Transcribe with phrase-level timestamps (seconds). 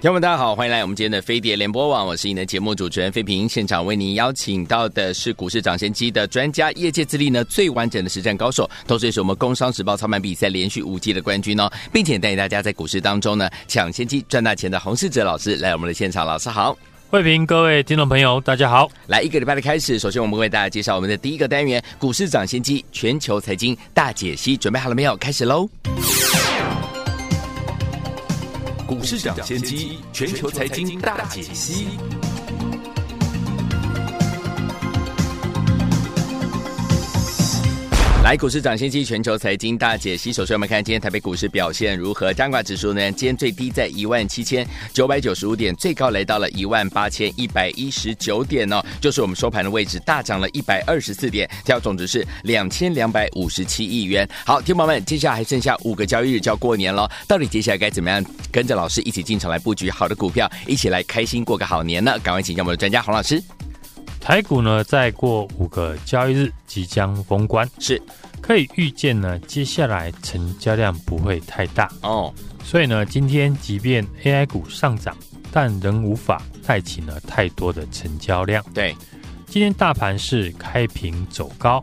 [0.00, 3.46] 听众们，大家好，欢迎来我们今天的飞碟联播网，我是你的节目主持人费平。
[3.46, 16.74] 现场为您邀请到的是股市涨先机的专家，业界资历呢最完整的实战高手，同时也是我们工商时报操盘比赛连续五季的冠军哦，并且带领大家在股市当中呢抢先机赚大钱的洪世哲老师来我们的现场，老师好，
[17.10, 18.90] 飞平，各位听众朋友，大家好。
[19.06, 25.14] 来一个礼拜的开始，首先我们为大家介绍我们的第一个单元——股市涨先机全球财经大解析，准备好了没有？
[25.18, 25.68] 开始喽！
[28.90, 31.86] 股市涨先机，全球财经大解析。
[38.22, 40.30] 来，股市涨先机全球财经大解析。
[40.30, 42.34] 首先，我们看今天台北股市表现如何？
[42.34, 43.00] 加权指数呢？
[43.12, 54.28] 今天最低在一万七千九百九十五点，最高来到了一万八千一百一十九点哦，就是我们收盘的位置，大涨了一百二十四点，跳总值是两千两百五十七亿元。
[54.44, 62.18] 好，听众朋友们，接下来还剩下五个交易日就要过年了，到底接下来该怎么样跟着老师一起进场来布局好的股票，一起来开心过个好年呢？
[62.22, 63.42] 赶快请教我们的专家洪老师。
[64.20, 68.00] 台股呢，再过五个交易日即将封关，是
[68.40, 72.32] 可以预见呢，接下来成交量不会太大哦。
[72.62, 75.16] 所以呢，今天即便 AI 股上涨，
[75.50, 78.62] 但仍无法带起呢太多的成交量。
[78.74, 78.94] 对，
[79.46, 81.82] 今天大盘是开平走高，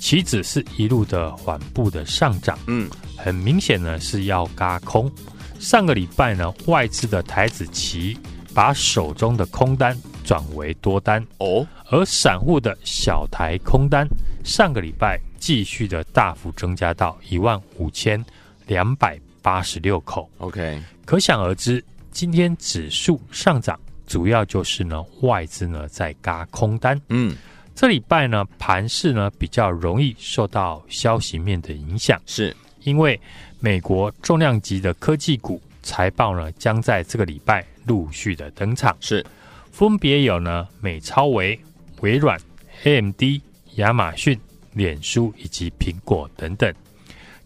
[0.00, 5.08] 期指是一路的缓步的上涨，嗯，很明显呢是要嘎空。
[5.60, 8.18] 上个礼拜呢，外资的台子棋
[8.52, 9.96] 把手中的空单。
[10.24, 14.08] 转为多单哦，而散户的小台空单
[14.42, 18.24] 上个礼拜继续的大幅增加到一万五千
[18.66, 20.28] 两百八十六口。
[20.38, 26.98] OK，可想而知，今天指数上涨主要就是呢外资呢在轧空单。
[27.10, 27.36] 嗯，
[27.74, 33.20] 这礼拜呢盘势呢比较容易受到消息面的影响，是因为
[33.60, 38.96] 美国重量级的科技股财报呢将在这个礼拜陆续的登场。
[39.00, 39.24] 是。
[39.74, 41.58] 分别有呢，美超微、
[42.00, 42.38] 微软、
[42.84, 43.20] AMD、
[43.74, 44.38] 亚马逊、
[44.72, 46.72] 脸书以及苹果等等，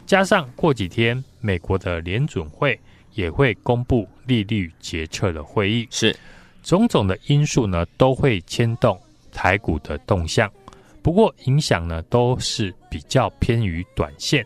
[0.05, 2.79] 加上过几天美国的联准会
[3.15, 6.15] 也会公布利率决策的会议，是
[6.63, 9.01] 种种的因素呢，都会牵动
[9.33, 10.53] 台股的动向。
[11.01, 14.45] 不过影响呢，都是比较偏于短线。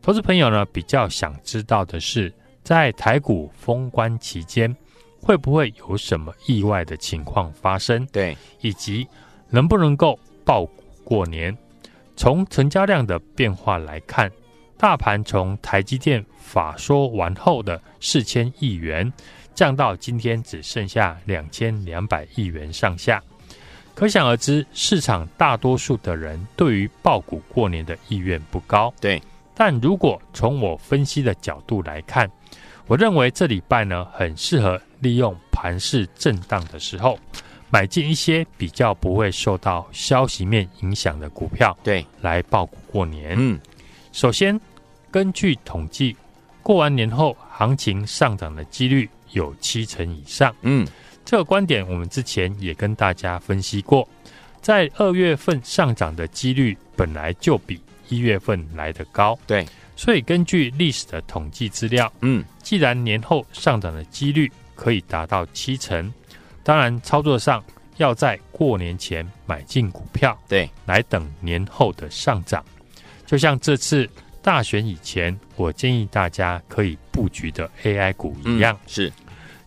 [0.00, 2.32] 投资朋友呢，比较想知道的是，
[2.62, 4.74] 在台股封关期间。
[5.22, 8.04] 会不会有什么意外的情况发生？
[8.06, 9.06] 对，以及
[9.48, 11.56] 能不能够爆股过年？
[12.16, 14.30] 从成交量的变化来看，
[14.76, 19.10] 大盘从台积电法说完后的四千亿元，
[19.54, 23.22] 降到今天只剩下两千两百亿元上下，
[23.94, 28.92] 可想而知，市场大多数的人对于爆股过年的意愿不高。
[29.00, 29.22] 对，
[29.54, 32.30] 但如果从我分析的角度来看，
[32.86, 37.18] 我认为这礼拜呢，很适合利用盘势震荡的时候，
[37.70, 43.34] 买进一些比较不会受到消息面影响的股票，对，来报股过年。
[43.38, 43.58] 嗯，
[44.12, 44.58] 首先
[45.10, 46.16] 根据统计，
[46.62, 50.54] 过完年后行情上涨的几率有七成以上。
[50.62, 50.86] 嗯，
[51.24, 54.08] 这个观点我们之前也跟大家分析过，
[54.60, 59.38] 在二月份上涨的几率本来就比一月份来得高。
[59.46, 59.66] 对。
[59.96, 64.50] 所以，根据历史的统计资料，嗯，既然年后上涨的几率
[64.80, 66.10] 可以达到七成，
[66.62, 67.62] 当然操作上
[67.98, 72.64] 要在过年前买进股票，对，来等年后的上涨。
[73.26, 74.08] 就像这次
[74.40, 79.12] 大选以前，我建议大家可以布局的 AI 股一样，嗯、是。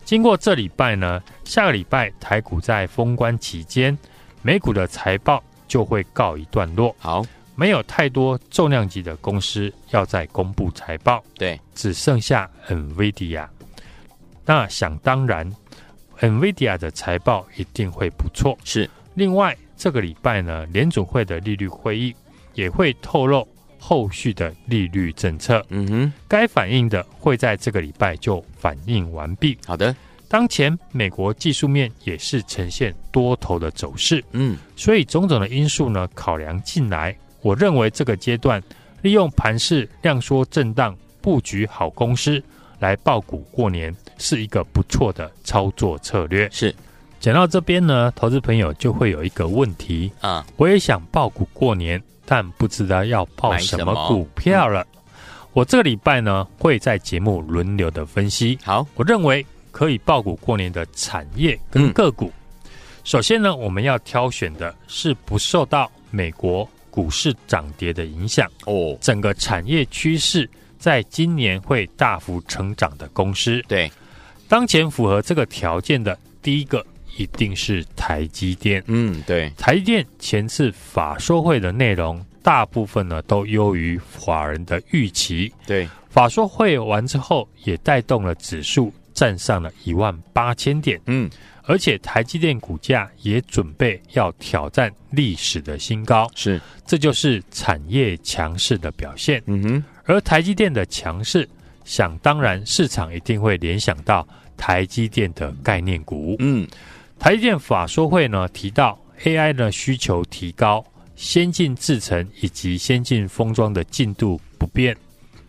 [0.04, 3.96] 经过这礼拜呢，下个礼拜台股在封关期间，
[4.42, 6.92] 美股的财报就会告一段落。
[6.98, 7.24] 好。
[7.56, 13.46] 没有太多重量级的公司要再公布财报，对，只剩下 NVIDIA。
[14.46, 15.50] 那想当然
[16.20, 18.58] ，NVIDIA 的财报一定会不错。
[18.64, 18.88] 是。
[19.14, 22.14] 另外，这个礼拜呢，联总会的利率会议
[22.54, 23.46] 也会透露
[23.78, 25.64] 后续的利率政策。
[25.68, 29.56] 嗯哼，该反映的会在这个礼拜就反映完毕。
[29.66, 29.94] 好的。
[30.26, 34.24] 当前美国技术面也是呈现多头的走势。
[34.32, 37.16] 嗯，所以种种的因素呢，考量进来。
[37.40, 38.60] 我认为这个阶段
[39.02, 42.42] 利用盘势量缩震荡布局好公司
[42.80, 46.48] 来报股过年，是一个不错的操作策略。
[46.50, 46.74] 是，
[47.20, 54.82] 讲到这边呢，投资朋友就会有一个问题啊，我也想报股过年，但不知道要报什么股票了。
[54.82, 55.00] 嗯、
[55.52, 58.58] 我这个礼拜呢会在节目轮流的分析。
[58.62, 62.26] 好，我认为可以报股过年的产业跟个股。
[62.26, 62.40] 嗯
[63.04, 73.62] 首先呢，我们要挑选的是不受到美国股市涨跌的影响哦，整个产业趋势在今年会大幅成长的公司。
[73.68, 73.92] 对，
[74.48, 76.84] 当前符合这个条件的第一个
[77.16, 78.82] 一定是台积电。
[78.86, 85.52] 嗯，对，台积电前次法说会的内容大部分呢都优于法人的预期。
[85.66, 91.00] 对，法说会完之后也带动了指数站上了一万八千点。
[91.06, 91.30] 嗯。
[91.66, 99.42] 而且台积电股价也准备要挑战历史的新高，是，这就是产业强势的表现。
[99.46, 101.48] 嗯哼，而台积电的强势，
[101.84, 104.26] 想当然市场一定会联想到
[104.56, 106.36] 台积电的概念股。
[106.38, 106.66] 嗯，
[107.18, 110.84] 台积电法说会呢提到 AI 的需求提高，
[111.14, 114.96] 先进制程以及先进封装的进度不变，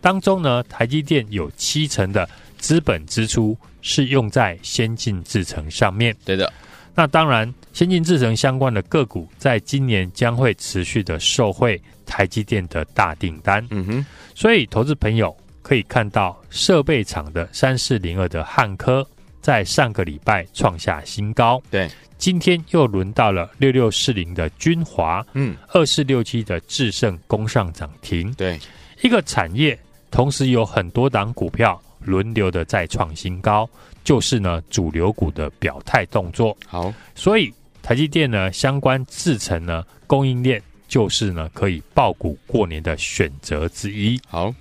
[0.00, 2.28] 当中呢台积电有七成的
[2.58, 3.56] 资本支出。
[3.88, 6.52] 是用在先进制程上面，对的。
[6.92, 13.64] 那当然，先进制程相关的个股，在今年将会持续的受惠台积电的大订单。
[13.70, 15.32] 嗯哼，所以投资朋友
[15.66, 19.04] 可以看到，设备厂的三四零二的汉科，
[19.40, 21.60] 在上个礼拜创下新高。
[21.72, 28.32] 对，今天又轮到了六六四零的君华，嗯，二四六七的智胜攻上涨停。
[28.34, 28.60] 对，
[29.02, 29.76] 一个产业
[30.08, 31.82] 同时有很多档股票。
[31.98, 33.68] 轮流的再创新高，
[34.04, 36.56] 就是呢主流股的表态动作。
[36.64, 37.52] 好，所以
[37.82, 44.20] 台积电呢相关制程呢供应链，就是呢可以爆股过年的选择之一。
[44.28, 44.54] 好，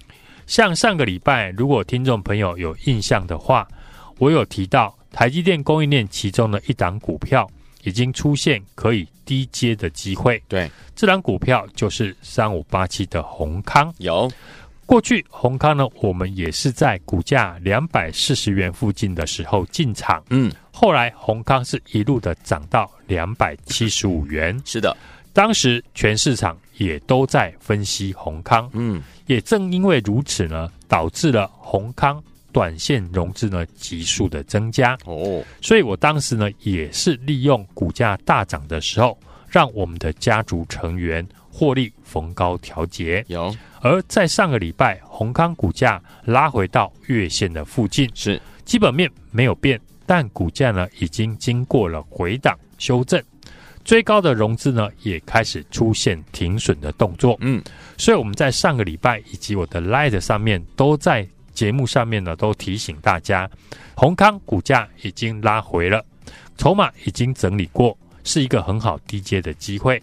[0.48, 3.68] 像上个礼拜，如果听众朋友有印象的话，
[4.20, 7.50] 我有提到台积电供应链其中的一档股票
[7.84, 10.42] 已经出现可以低接的机会。
[10.48, 13.94] 对，这档股票就是三五八七的宏康。
[13.98, 14.32] 有。
[14.88, 24.96] 过去宏康呢，我们也是在股价两百四十元附近的时候进场，嗯，后来宏康是一路的涨到两百七十五元，是的，
[25.34, 39.18] 当时全市场也都在分析宏康，嗯，也正因为如此呢，导致了宏康短线融资呢急速的增加，哦，所以我当时呢也是利用股价大涨的时候，
[39.50, 43.56] 让我们的家族成员获利逢高调节，有。
[43.82, 48.42] 而在上个礼拜，宏康股价拉回到月线的附近，是。
[48.66, 53.22] 基本面没有变，但股价呢已经经过了回档修正，
[53.86, 57.38] 追高的融资呢也开始出现停损的动作。
[57.40, 57.64] 嗯，
[57.98, 63.50] 所以我们在上个礼拜以及我的 Light 上面都在节目上面呢都提醒大家，
[63.96, 66.04] 宏康股价已经拉回了，
[66.58, 70.02] 筹码已经整理过，是一个很好低阶的机会。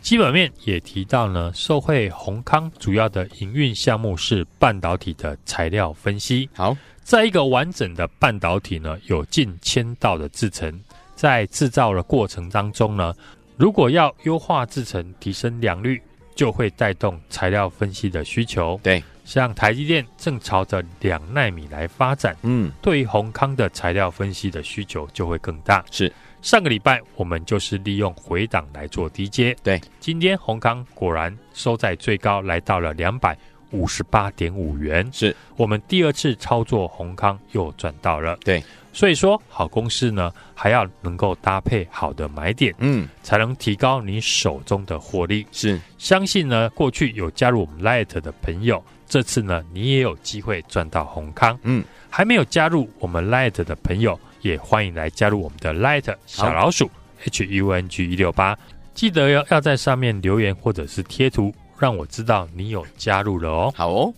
[0.00, 6.48] 基本面也提到呢，受惠宏康主要的营运项目是半导体的材料分析。
[6.54, 10.80] 好，在一个完整的半导体呢，有近千道的制程，
[11.18, 13.12] 在制造的过程当中呢，
[13.56, 16.00] 如果要优化制程、提升良率，
[16.36, 18.78] 就会带动材料分析的需求。
[18.84, 25.84] 对，像台积电正朝着两纳米来发展，嗯，对于宏康的材料分析的需求就会更大。
[25.90, 26.12] 是。
[26.40, 33.36] 上个礼拜我们就是利用回档来做低阶，对，今天宏康果然收在最高，来到了两百
[33.72, 35.34] 五十八点五元，是。
[35.56, 54.18] 我们第二次操作宏康又赚到了，对，所以说好公司呢还要能够搭配好的买点，嗯，才能提高你手中的获利，是，相信呢过去有加入我们 Light 的朋友，这次呢你也有机会赚到红康，嗯，还没有加入我们 Light 的朋友。
[54.42, 56.88] 也欢迎来加入我们的 Light 小老鼠
[57.24, 58.56] H U N G 一六八，
[58.94, 63.72] 记得要要在上面留言或者是贴图，让我知道你有加入了哦。
[63.74, 64.14] 好哦，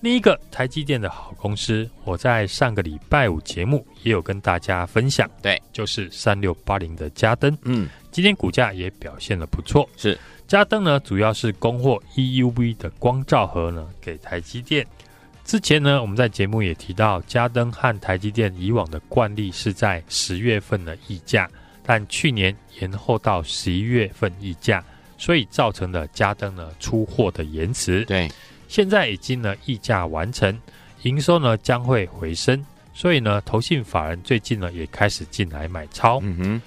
[0.00, 10.18] 另一个台积电的好公司，我在上个礼拜五节目也有跟大家分享，对，就是三六八零的嘉登，嗯，今天股价也表现的不错，是。
[10.46, 14.84] 嘉登呢，主要是供货 EUV 的光照盒呢给台积电。
[15.44, 21.48] 之前呢，我们在节目也提到，嘉登和台积电以往的惯例是在十月份的议价，
[21.84, 24.82] 但去年延后到十一月份议价，
[25.18, 28.04] 所以造成了嘉登呢出货的延迟。
[28.06, 28.28] 对，
[28.70, 30.56] 现在已经呢溢价完成，
[31.02, 36.20] 营收呢将会回升，所以呢投信法人最近呢也开始进来买超。
[36.22, 36.62] 嗯哼，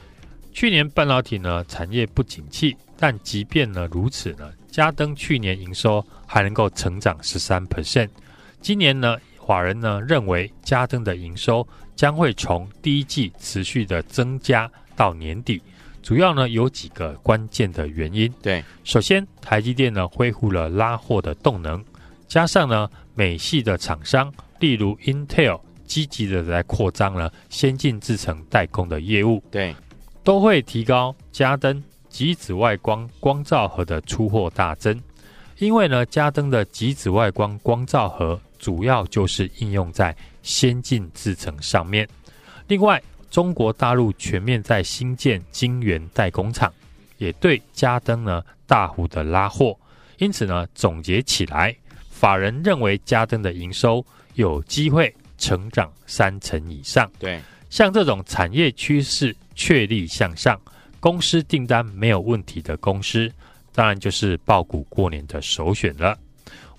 [0.51, 4.51] 去年半导体呢产业不景气，但即便呢如此呢。
[4.69, 8.09] 家登去年营收还能够成长十三 percent，
[8.59, 9.15] 今年呢，
[9.47, 15.61] 法人呢认为家登的营收将会从第一季持续的增加到年底，
[16.01, 18.33] 主要呢有几个关键的原因。
[18.41, 21.85] 对，首先台积电呢恢复了拉货的动能，
[22.33, 29.75] 加上呢美系的厂商，例如 Intel 积极的在扩张了先进制程代工的业务，对，
[30.23, 31.83] 都会提高加登。
[32.09, 34.99] 极紫外光光照盒的出货大增，
[35.59, 42.07] 因为呢，加登的极紫外光光照盒主要就是应用在先进制程上面。
[42.67, 42.99] 另外，
[43.29, 46.73] 中国大陆全面在新建晶圆代工厂，
[47.19, 49.77] 也对加登呢大幅的拉货。
[50.17, 51.75] 因此呢，总结起来，
[52.23, 54.01] 法人认为家登的营收
[54.35, 57.11] 有机会成长三成以上。
[57.19, 57.37] 对，
[57.69, 60.57] 像这种产业趋势确立向上。
[61.01, 63.29] 公司订单没有问题的公司，
[63.75, 66.17] 当然就是爆股过年的首选了。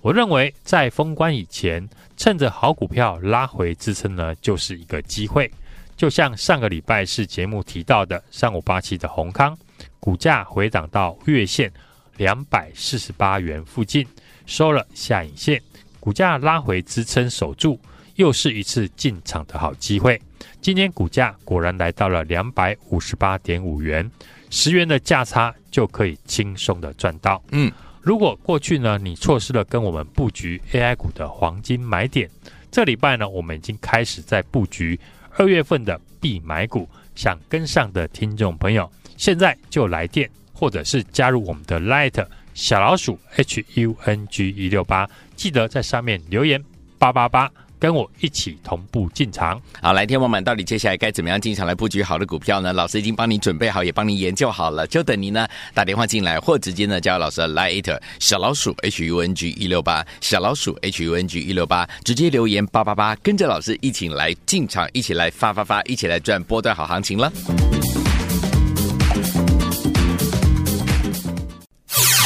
[0.01, 1.87] 我认为在封关以前，
[2.17, 5.47] 趁着好股票拉回支撑呢，就是一个机会。
[5.95, 9.55] 就像上个礼拜是节目提到的，三五八七的宏康，
[9.99, 11.71] 股价回档到月线
[12.17, 14.03] 两百四十八元附近，
[14.45, 15.61] 收了下影线，
[15.99, 17.79] 股价拉回支撑守住，
[18.15, 20.21] 又是一次进场的好机会。
[20.61, 24.09] 今天股价果然来到了两百五十八点五元，
[24.49, 27.41] 十元的价差就可以轻松的赚到。
[27.51, 27.71] 嗯，
[28.01, 32.29] 如果过去呢，你错失了跟我们布局 AI 股的黄金买点，
[32.71, 34.99] 这礼拜呢，我们已经开始在布局
[35.37, 36.87] 二月份的必买股。
[37.15, 42.25] 想跟上的听众朋友，现在就来电或者是加入我们的 Light
[42.55, 46.63] 小老鼠 H U N G 一六八，记得在上面留言
[46.97, 47.51] 八八八。
[47.77, 49.61] 跟我一起同步进场。
[49.81, 52.71] 好，来天王们，到底接下来该怎么样进场来布局好的股票呢？
[52.71, 67.31] 老师已经帮你准备好，也帮你研究好了，就等你呢打电话进来，或直接呢叫老师的 Line 小老鼠 H U N G 一六八小老鼠 H U N G 一六八，直接留言八八八，跟着老师一起来进场，一起来发发发，一起来赚波段好行情了。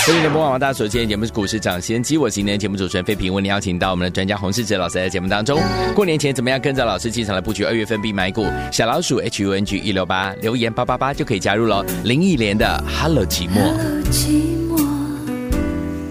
[0.09, 5.61] 欢迎播放大家所见节目是股市抢先机，我是今天节目主持人费平，为您邀请到我们的专家洪世哲老师在节目当中。
[5.93, 8.43] 过年前怎么样跟着老师进场来布局二月份必买股？
[8.71, 11.85] 小老鼠 H U N G 一六八留言八八八就可以加入了。
[12.03, 13.53] 林忆莲的 Hello 寂寞。
[13.53, 14.77] Hello 寂寞，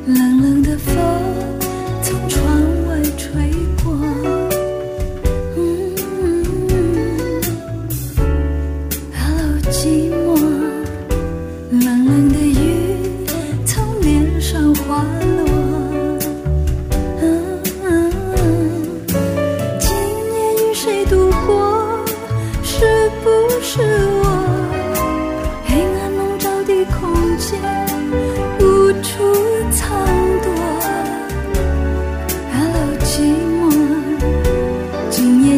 [0.06, 0.94] 冷冷的风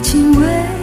[0.00, 0.79] 情为。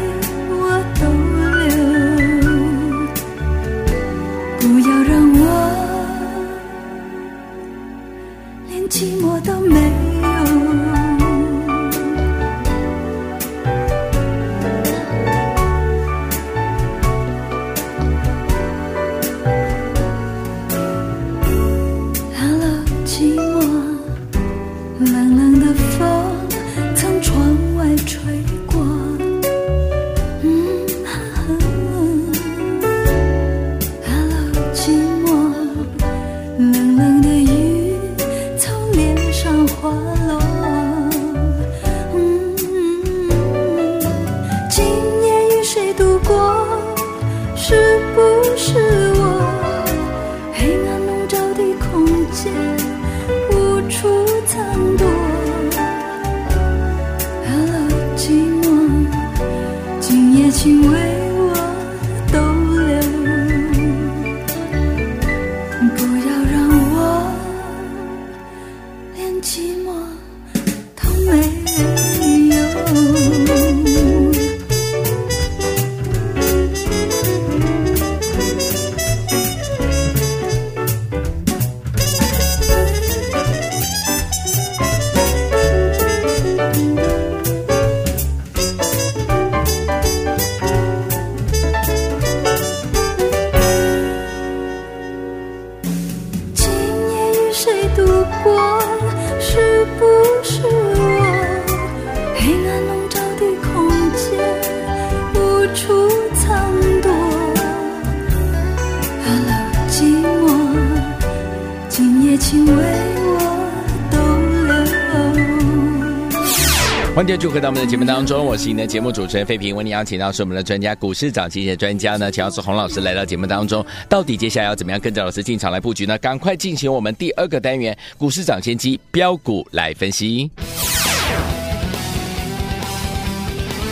[117.37, 119.75] 继续回到我们的节目当中，我是您的节目主持人费平。
[119.75, 123.85] 为您邀请到是我们的专家，股市涨跌的专家呢，乔治洪老师来到节目当中。
[124.09, 126.17] 到底接下来要怎么样跟着老师进场来布局呢？
[126.17, 130.49] 赶快进行我们第二个单元——股市长先机标股来分析。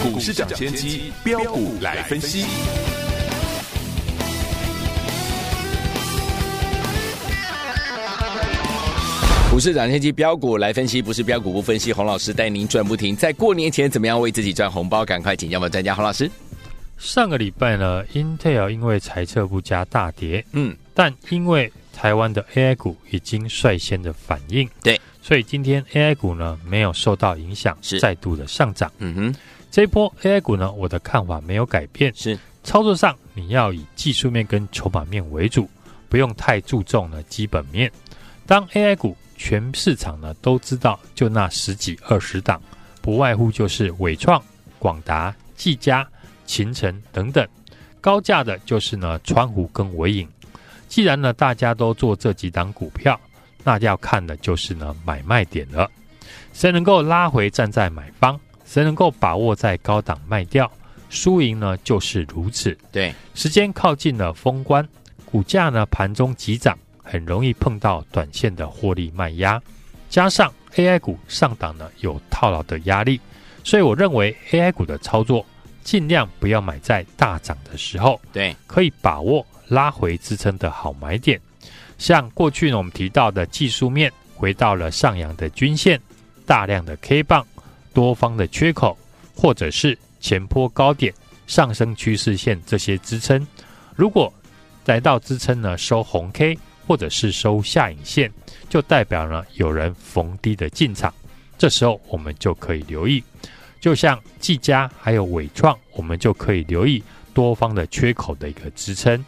[0.02, 2.46] 股市长先机标股来分析。
[9.56, 11.94] 股市涨先机标股来分析，不是标股不分析。
[11.94, 15.06] 洪老师带您赚不停，在过年前怎么样为自己赚红包？
[15.06, 16.30] 赶快请教我们专家洪老师。
[16.98, 28.92] 上个礼拜呢，Intel 因为财测不佳大跌，嗯，但因为台湾的 AI 股已经率先的反应，对，所以今天 AI 股呢没有受到影响，是再度的上涨。
[28.98, 29.36] 嗯哼，
[29.72, 35.70] 这一波 AI 股呢，我的看法没有改变，是操作上你要以技术面跟筹码面为主，
[36.10, 37.90] 不用太注重呢基本面。
[38.46, 42.62] 当 AI 股全市场呢都知道，就那十几二十档，
[43.02, 44.42] 不外乎就是伟创、
[44.80, 46.08] 广达、技嘉、
[46.46, 47.48] 勤诚等等，
[48.00, 50.28] 高价的就是呢川湖跟伟影。
[50.88, 53.20] 既然呢大家都做这几档股票，
[53.64, 55.90] 那要看的就是呢买卖点了。
[56.54, 60.72] 谁能够拉回站在买方，谁能够把握在高档卖掉，
[61.10, 62.78] 输赢呢就是如此。
[62.92, 64.88] 对，时间靠近了封关，
[65.26, 66.78] 股价呢盘中急涨。
[67.06, 69.62] 很容易碰到短线的获利卖压，
[70.10, 73.22] 加上 AI 股上档呢有套牢的压力，
[73.64, 75.46] 所以我认为 AI 股的操作
[75.84, 81.40] 尽量不要买在大涨的时候，对，可以把握拉回支撑的好买点。
[81.98, 86.02] 像过去呢我们提到的技术面回到了上扬的均线，
[86.46, 87.46] 大量的 K 棒，
[87.94, 88.98] 多方的缺口，
[89.36, 91.14] 或者是前坡高点
[91.48, 93.48] 上升趋势线这些支撑，
[93.96, 94.34] 如果
[94.86, 96.58] 来到支撑呢收红 K。
[96.88, 98.32] 或者是收下影线，
[98.70, 101.14] 就代表呢有人逢低的进场，
[101.58, 103.24] 这时候我们就可以留意。
[103.80, 109.24] 就像技嘉还有伟创，我们就可以留意多方的缺口的一个支撑。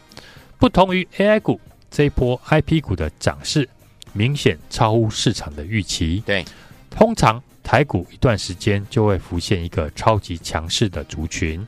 [0.58, 3.68] 不同于 AI 股这一波 IP 股的涨势，
[4.12, 6.22] 明显超乎市场的预期。
[6.26, 6.44] 对，
[6.90, 11.64] 通常台股一段时间就会浮现一个超级强势的族群，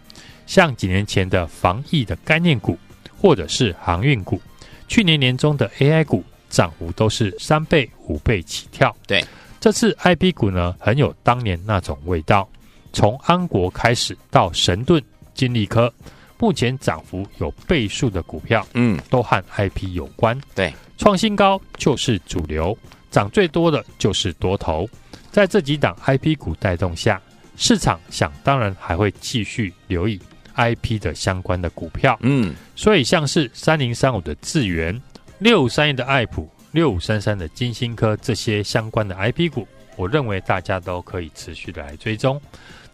[0.47, 2.77] 像几年前的防疫的概念股，
[3.17, 4.43] 或者是航运股。
[4.91, 8.95] 去年年中的 AI 股涨幅都是三倍、五倍起跳。
[9.07, 9.25] 对，
[9.61, 12.47] 这次 IP 股呢，很有当年那种味道。
[12.93, 15.01] 从安国开始到神盾、
[15.33, 15.91] 金利科，
[16.41, 20.37] 目前涨幅有倍数的股票，嗯，都和 IP 有关。
[20.57, 22.77] 对，创新高就是主流，
[23.13, 24.91] 涨最多的就是多头。
[25.31, 27.23] 在这几档 IP 股带动下，
[27.57, 30.21] 市场想当然还会继续留意。
[30.61, 35.01] I P 的相关的股票，嗯，所以像是三零三五的智源、
[35.39, 42.39] 六五三一的爱普、六五三三的金星科这些相关的 I P 股，我认为大家都可以持续的来追踪。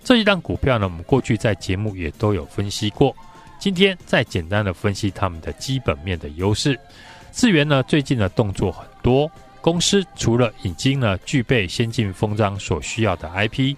[0.05, 3.13] 这一档股票呢，我们过去在节目也都有分析过。
[3.59, 6.79] 今天再简单的分析他们的基本面的优势。
[7.33, 9.29] 智源呢，最近的动作很多，
[9.61, 13.77] 公司除了已经呢具备先进封装所需要的 I P。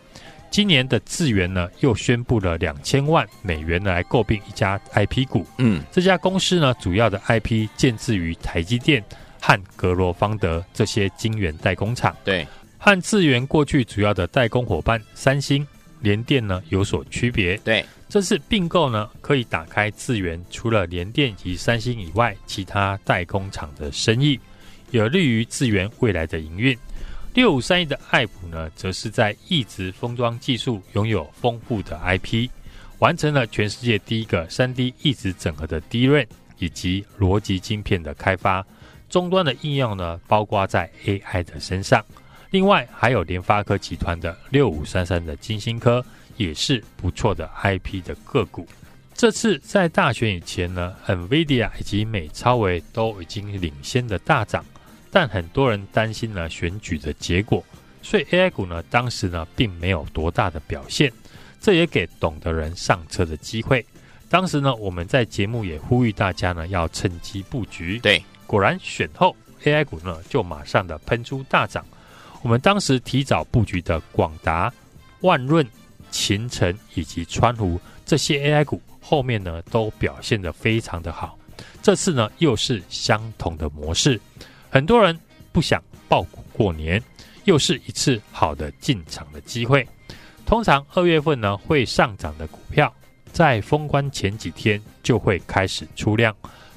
[0.51, 5.47] 今年的智源呢，又宣布了两千万美元来购并一家 IP 股。
[5.59, 9.05] 嗯，这家公司呢，主要的 IP 建置于台积电
[9.41, 12.17] 和格罗方德这些晶圆代工厂。
[12.25, 12.47] 对，
[12.79, 15.67] 和智源过去主要的代工伙伴三星、
[16.01, 17.57] 联电呢有所区别。
[17.59, 24.41] 对，这次并购呢，可以打开智源除了联电及三星以外其他代工厂的生意，
[24.91, 26.77] 有利于智源未来的营运。
[27.35, 32.49] 六五三一的爱普呢，则是在异质封装技术拥有丰富的 IP，
[32.99, 36.27] 完成了全世界第一个 3D 异质整合的 DRAM
[36.59, 38.65] 以及逻辑晶片的开发。
[39.09, 42.05] 终端的应用呢，包括在 AI 的身上。
[42.51, 46.05] 另外，还有联发科集团的六五三三的晶心科，
[46.37, 48.67] 也是不错的 IP 的个股。
[49.15, 54.65] 这次在大选以前呢，NVIDIA 以及美超维都已经领先的大涨。
[55.11, 57.65] 但很多人担心呢选举的结果，
[58.03, 61.13] 所以 AI 股呢当时呢并没有多大的表现，
[61.61, 63.85] 这也给懂的人上车的机会。
[64.29, 67.99] 当时呢我们在节目也呼吁大家呢要趁机布局。
[68.01, 71.85] 对，果然选后 AI 股呢就马上的喷出大涨。
[72.43, 74.73] 我们当时提早布局的广达、
[75.23, 75.67] 万润、
[76.11, 81.37] 秦城以及川湖这些 AI 股，后面呢都表现得非常的好。
[81.83, 84.21] 这次呢又是相同的模式。
[84.71, 85.19] 很多人
[85.53, 87.03] 不想爆股过年，
[87.45, 89.87] 又是一次好的进场的机会。
[90.45, 92.93] 通常二月份呢会上涨的股票，
[93.33, 96.35] 在封关前几天就会开始出量。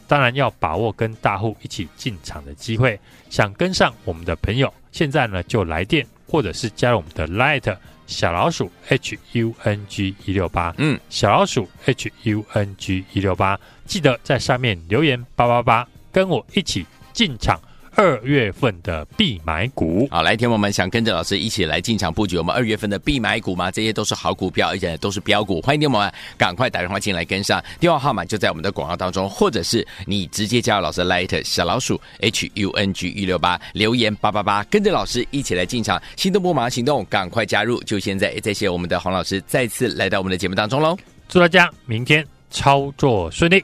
[0.08, 3.00] 当然要把握跟大户一起进场的机会。
[3.30, 7.78] 想跟上我们的朋友，现在呢就来电或者是加入我们的 Light
[8.08, 17.58] 小老鼠 H U N G 一六八，嗯，小老鼠 H U N G 一六八，记得在上面留言八八八，跟我一起进场。
[17.96, 23.70] 二月份的必买股，好，来，听我们想跟着老师一起来进场布局我们二月份的必买股吗？
[23.70, 25.62] 这些都是好股票，而且都是标股。
[25.62, 38.32] 欢迎听我们赶快打电话进来跟上，电话号码就在我们的广告当中，或者是你直接加入老师 Light 小老鼠 H U N G 一六八，留言八八八，跟着老师一起来进场，心动不马上行动，赶快加入，就现在！
[38.42, 40.98] 谢谢我们的黄老师再次来到我们的节目当中喽，
[41.30, 43.64] 祝大家明天操作顺利。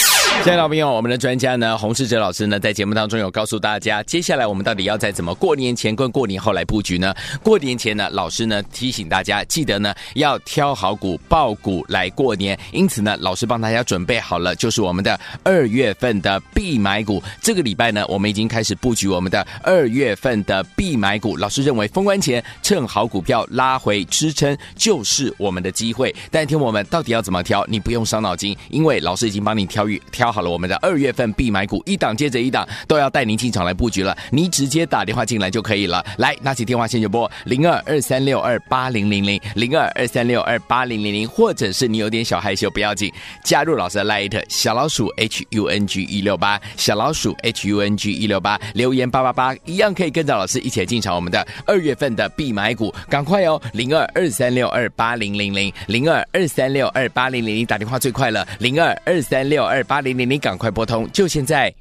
[0.39, 7.13] 亲爱的老朋友，我们的专家呢，洪世哲老师呢，在节目当中有告诉大家，接下来我们到底要在怎么过年前跟过年后来布局呢？
[7.43, 12.57] 过年前呢，老师呢提醒大家，记得呢要挑好股、抱股来过年。
[12.71, 17.21] 因此呢，老师帮大家准备好了，就是我们的二月份的必买股。
[17.39, 21.37] 这个礼拜呢，我们已经开始布局我们的二月份的必买股。
[21.37, 26.13] 老师认为，封关前趁好股票拉回支撑就是我们的机会。
[26.31, 30.01] 但听我们到底要怎么挑，你不用伤脑筋，因为老师已经帮你挑预。
[30.11, 34.15] 挑挑好了，我们的二月份必买股，一档接着一档，都要带您进场来布局了。
[34.29, 36.05] 你直接打电话进来就可以了。
[36.19, 43.11] 来，拿起电话线就拨零二二三六二八零零零零二二三六二八零零零，或者是你有点小害羞不要紧，
[43.43, 61.73] 加入老师的 Light 小老鼠 H U N G 一六八小老鼠 H U N G 一六八留言八八八，一样可以跟着老师一起来进场我们的二月份的必买股，赶快哦，零二二三六二八零零零零二二三六二八零零零打电话最快了，零二二三六二八零零零零，赶快拨通，就现在。